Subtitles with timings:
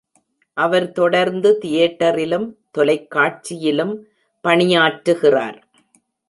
[0.57, 5.61] அவர் தொடர்ந்து தியேட்டரிலும் தொலைக்காட்சியிலும்பணியாற்றுகிறார்.